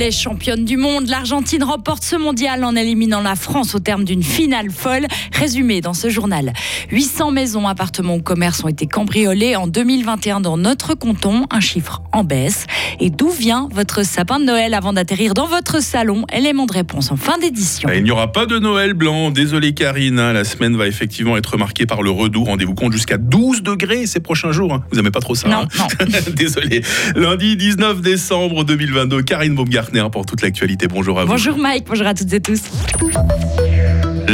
[0.00, 1.08] Elle est championne du monde.
[1.08, 5.06] L'Argentine remporte ce mondial en éliminant la France au terme d'une finale folle.
[5.30, 6.54] Résumé dans ce journal.
[6.90, 12.00] 800 maisons, appartements ou commerces ont été cambriolés en 2021 dans notre canton, un chiffre
[12.12, 12.66] en baisse.
[12.98, 16.24] Et d'où vient votre sapin de Noël avant d'atterrir dans votre salon?
[16.32, 17.90] Élément de réponse en fin d'édition.
[17.94, 19.30] Il n'y aura pas de Noël blanc.
[19.30, 20.32] Désolé Karine, hein.
[20.32, 22.44] la semaine va effectivement être marquée par le redoux.
[22.44, 24.72] Rendez-vous compte jusqu'à 12 degrés ces prochains jours.
[24.72, 24.82] Hein.
[24.90, 26.06] Vous n'aimez pas trop ça Non, non.
[26.34, 26.80] Désolé.
[27.16, 30.88] Lundi 19 décembre 2022, Karine Baumgartner pour toute l'actualité.
[30.88, 31.30] Bonjour à vous.
[31.30, 32.62] Bonjour Mike, bonjour à toutes et tous.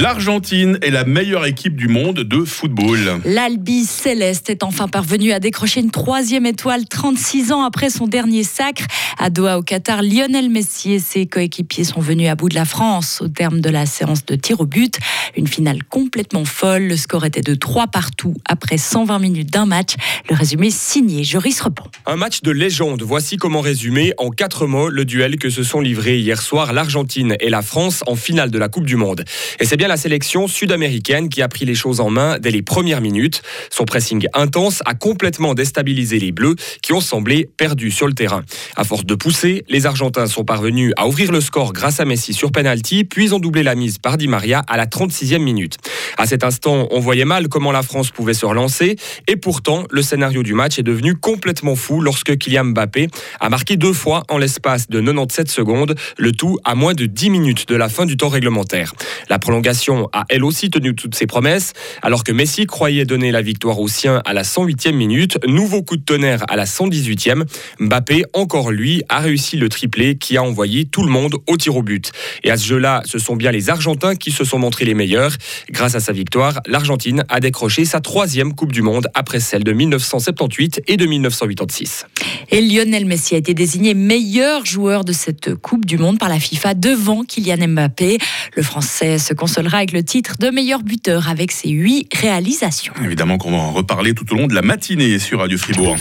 [0.00, 3.20] L'Argentine est la meilleure équipe du monde de football.
[3.24, 8.42] L'Albi Céleste est enfin parvenu à décrocher une troisième étoile 36 ans après son dernier
[8.42, 8.82] sacre.
[9.18, 12.64] À Doha au Qatar, Lionel Messi et ses coéquipiers sont venus à bout de la
[12.64, 14.98] France au terme de la séance de tir au but.
[15.36, 16.88] Une finale complètement folle.
[16.88, 19.92] Le score était de 3 partout après 120 minutes d'un match.
[20.28, 21.84] Le résumé signé Joris Repon.
[22.06, 23.02] Un match de légende.
[23.02, 27.36] Voici comment résumer en quatre mots le duel que se sont livrés hier soir l'Argentine
[27.38, 29.24] et la France en finale de la Coupe du Monde.
[29.60, 32.62] Et c'est bien la sélection sud-américaine qui a pris les choses en main dès les
[32.62, 33.42] premières minutes.
[33.70, 38.42] Son pressing intense a complètement déstabilisé les Bleus qui ont semblé perdus sur le terrain.
[38.76, 42.32] À force de pousser, les Argentins sont parvenus à ouvrir le score grâce à Messi
[42.32, 45.76] sur penalty, puis ont doublé la mise par Di Maria à la 36e minute.
[46.18, 48.96] À cet instant, on voyait mal comment la France pouvait se relancer
[49.28, 53.08] et pourtant, le scénario du match est devenu complètement fou lorsque Kylian Mbappé
[53.40, 57.30] a marqué deux fois en l'espace de 97 secondes, le tout à moins de 10
[57.30, 58.92] minutes de la fin du temps réglementaire.
[59.28, 59.73] La prolongation
[60.12, 61.72] a elle aussi tenu toutes ses promesses,
[62.02, 65.96] alors que Messi croyait donner la victoire aux siens à la 108e minute, nouveau coup
[65.96, 67.44] de tonnerre à la 118e,
[67.80, 71.76] Mbappé, encore lui, a réussi le triplé qui a envoyé tout le monde au tir
[71.76, 72.12] au but.
[72.42, 75.32] Et à ce jeu-là, ce sont bien les Argentins qui se sont montrés les meilleurs.
[75.70, 79.72] Grâce à sa victoire, l'Argentine a décroché sa troisième Coupe du Monde après celle de
[79.72, 82.06] 1978 et de 1986.
[82.50, 86.38] Et Lionel Messi a été désigné meilleur joueur de cette Coupe du Monde par la
[86.38, 88.18] FIFA devant Kylian Mbappé.
[88.54, 92.92] Le Français se consolera avec le titre de meilleur buteur avec ses huit réalisations.
[93.04, 95.96] Évidemment qu'on va en reparler tout au long de la matinée sur Radio Fribourg.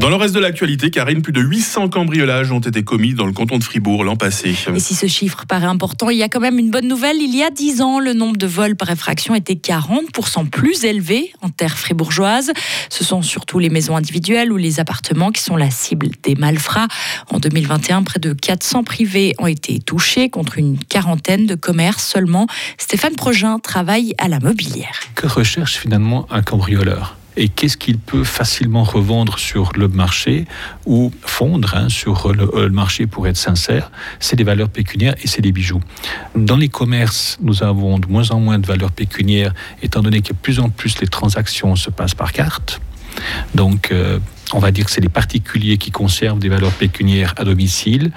[0.00, 3.32] Dans le reste de l'actualité, Karine, plus de 800 cambriolages ont été commis dans le
[3.32, 4.54] canton de Fribourg l'an passé.
[4.74, 7.16] Et si ce chiffre paraît important, il y a quand même une bonne nouvelle.
[7.16, 11.32] Il y a 10 ans, le nombre de vols par effraction était 40% plus élevé
[11.42, 12.52] en terre fribourgeoise.
[12.90, 16.88] Ce sont surtout les maisons individuelles ou les appartements qui sont la cible des malfrats.
[17.30, 22.46] En 2021, près de 400 privés ont été touchés contre une quarantaine de commerces seulement.
[22.78, 25.00] Stéphane Progin travaille à la mobilière.
[25.14, 27.15] Que recherche finalement un cambrioleur?
[27.36, 30.46] Et qu'est-ce qu'il peut facilement revendre sur le marché
[30.86, 35.26] ou fondre hein, sur le, le, marché pour être sincère, c'est des valeurs pécuniaires et
[35.26, 35.80] c'est des bijoux.
[36.34, 40.32] Dans les commerces, nous avons de moins en moins de valeurs pécuniaires, étant donné que
[40.32, 42.80] plus en plus les transactions se passent par carte.
[43.54, 44.18] Donc, euh,
[44.52, 48.10] on va dire que c'est les particuliers qui conservent des valeurs pécuniaires à domicile.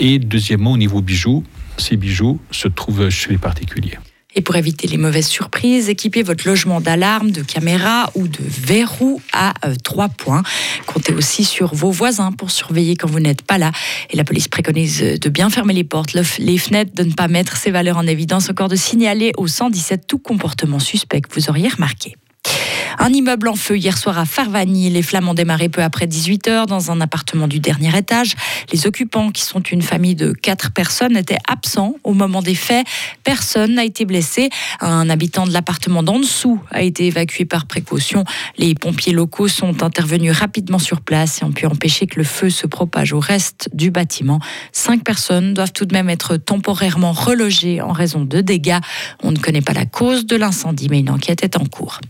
[0.00, 1.44] Et deuxièmement, au niveau bijoux,
[1.78, 3.98] ces bijoux se trouvent chez les particuliers.
[4.36, 9.20] Et pour éviter les mauvaises surprises, équipez votre logement d'alarme, de caméras ou de verrous
[9.32, 10.42] à euh, trois points.
[10.84, 13.72] Comptez aussi sur vos voisins pour surveiller quand vous n'êtes pas là.
[14.10, 17.56] Et la police préconise de bien fermer les portes, les fenêtres, de ne pas mettre
[17.56, 21.68] ces valeurs en évidence, encore de signaler au 117 tout comportement suspect que vous auriez
[21.68, 22.14] remarqué.
[22.98, 24.88] Un immeuble en feu hier soir à Farvagny.
[24.90, 28.34] Les flammes ont démarré peu après 18h dans un appartement du dernier étage.
[28.72, 32.86] Les occupants, qui sont une famille de quatre personnes, étaient absents au moment des faits.
[33.22, 34.48] Personne n'a été blessé.
[34.80, 38.24] Un habitant de l'appartement d'en dessous a été évacué par précaution.
[38.56, 42.48] Les pompiers locaux sont intervenus rapidement sur place et ont pu empêcher que le feu
[42.50, 44.40] se propage au reste du bâtiment.
[44.72, 48.80] Cinq personnes doivent tout de même être temporairement relogées en raison de dégâts.
[49.22, 52.00] On ne connaît pas la cause de l'incendie, mais une enquête est en cours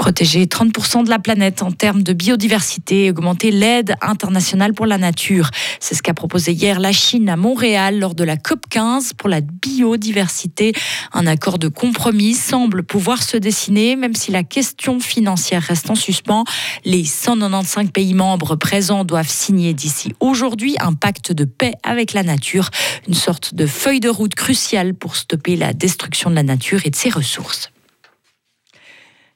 [0.00, 4.96] protéger 30% de la planète en termes de biodiversité et augmenter l'aide internationale pour la
[4.96, 5.50] nature.
[5.78, 9.28] C'est ce qu'a proposé hier la Chine à Montréal lors de la COP 15 pour
[9.28, 10.72] la biodiversité.
[11.12, 15.94] Un accord de compromis semble pouvoir se dessiner, même si la question financière reste en
[15.94, 16.44] suspens.
[16.86, 22.22] Les 195 pays membres présents doivent signer d'ici aujourd'hui un pacte de paix avec la
[22.22, 22.70] nature,
[23.06, 26.90] une sorte de feuille de route cruciale pour stopper la destruction de la nature et
[26.90, 27.70] de ses ressources.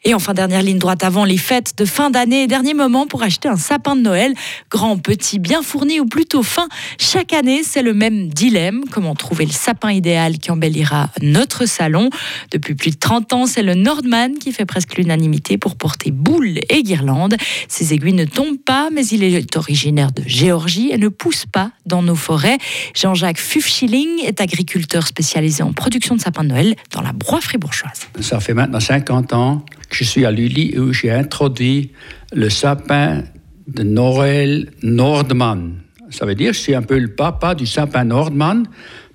[0.06, 3.48] Et enfin, dernière ligne droite avant les fêtes de fin d'année, dernier moment pour acheter
[3.48, 4.34] un sapin de Noël,
[4.70, 6.68] grand, petit, bien fourni ou plutôt fin.
[6.98, 12.10] Chaque année, c'est le même dilemme, comment trouver le sapin idéal qui embellira notre salon.
[12.50, 16.58] Depuis plus de 30 ans, c'est le Nordman qui fait presque l'unanimité pour porter boules
[16.68, 17.36] et guirlandes.
[17.68, 21.70] Ses aiguilles ne tombent pas, mais il est originaire de Géorgie et ne pousse pas
[21.86, 22.58] dans nos forêts.
[22.94, 28.02] Jean-Jacques Fufschilling est agriculteur spécialisé en production de sapins de Noël dans la broie fribourgeoise.
[28.20, 31.92] Ça fait maintenant 50 ans je suis à Lully où j'ai introduit
[32.32, 33.24] le sapin
[33.66, 35.74] de Noël Nordman
[36.10, 38.64] Ça veut dire que je suis un peu le papa du sapin Nordman,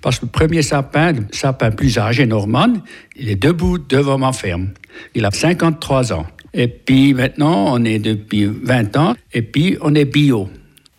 [0.00, 2.82] parce que le premier sapin, le sapin plus âgé Nordman,
[3.16, 4.70] il est debout devant ma ferme.
[5.14, 6.26] Il a 53 ans.
[6.52, 10.48] Et puis maintenant, on est depuis 20 ans, et puis on est bio.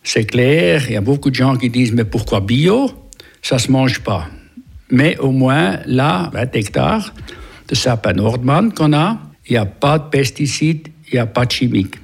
[0.02, 2.90] C'est clair, il y a beaucoup de gens qui disent, mais pourquoi bio?
[3.42, 4.28] Ça se mange pas.
[4.90, 7.14] Mais au moins, là, 20 hectares
[7.68, 11.46] de sapin Nordman qu'on a, il n'y a pas de pesticides, il n'y a pas
[11.46, 11.96] de chimiques.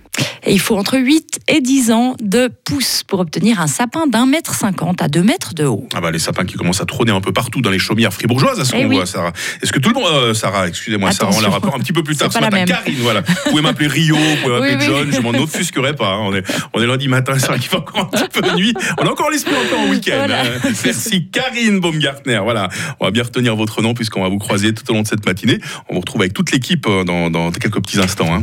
[0.44, 4.27] Et il faut entre 8 et 10 ans de pouces pour obtenir un sapin d'un
[4.27, 5.89] mètre cinquante à deux mètres de haut.
[5.95, 8.61] Ah bah les sapins qui commencent à trôner un peu partout dans les chaumières fribourgeoises
[8.61, 8.97] à ce Eh qu'on oui.
[8.97, 9.33] voit, Sarah.
[9.62, 12.03] Est-ce que tout le monde, euh, Sarah, excusez-moi, Sarah, on la rappelle un petit peu
[12.03, 12.65] plus tard ce matin.
[12.65, 13.23] Karine, voilà.
[13.23, 14.87] Vous pouvez m'appeler Rio, vous pouvez m'appeler Oui, oui.
[14.87, 16.15] John, je m'en offusquerai pas.
[16.15, 16.19] hein.
[16.23, 18.55] On est, on est lundi matin, c'est vrai qu'il fait encore un petit peu de
[18.56, 18.75] nuit.
[19.01, 20.15] On a encore l'esprit encore en week-end.
[20.19, 20.43] Voilà.
[20.43, 20.71] hein.
[20.85, 22.41] Merci Karine Baumgartner.
[22.43, 22.69] Voilà,
[23.01, 25.25] on va bien retenir votre nom puisqu'on va vous croiser tout au long de cette
[25.27, 25.59] matinée.
[25.89, 28.35] On vous retrouve avec toute l'équipe euh, dans, dans quelques petits instants.
[28.35, 28.43] hein.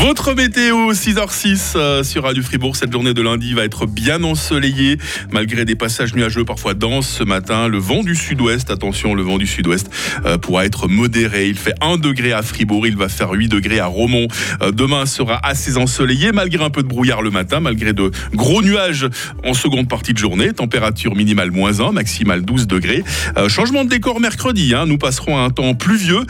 [0.00, 2.74] Votre météo 6h06 euh, sur Radio Fribourg.
[2.74, 4.96] Cette journée de lundi va être bien ensoleillée
[5.30, 7.68] malgré des passages nuageux parfois denses ce matin.
[7.68, 9.90] Le vent du sud-ouest, attention, le vent du sud-ouest
[10.24, 11.48] euh, pourra être modéré.
[11.48, 14.26] Il fait 1 degré à Fribourg, il va faire 8 degrés à Romont.
[14.62, 18.62] Euh, demain sera assez ensoleillé malgré un peu de brouillard le matin, malgré de gros
[18.62, 19.06] nuages
[19.44, 20.54] en seconde partie de journée.
[20.54, 23.04] Température minimale moins 1, maximale 12 degrés.
[23.48, 24.74] Changement de décor mercredi.
[24.74, 24.86] hein.
[24.86, 26.22] Nous passerons à un temps pluvieux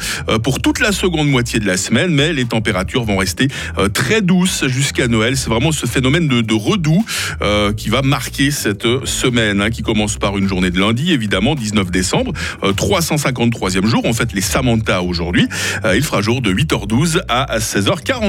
[0.43, 3.47] pour toute la seconde moitié de la semaine, mais les températures vont rester
[3.93, 5.37] très douces jusqu'à Noël.
[5.37, 7.05] C'est vraiment ce phénomène de, redoux
[7.43, 11.55] euh, qui va marquer cette semaine, hein, qui commence par une journée de lundi, évidemment,
[11.55, 14.03] 19 décembre, euh, 353e jour.
[14.05, 15.49] On fête les Samantha aujourd'hui.
[15.85, 18.11] Euh, il fera jour de 8h12 à 16h40.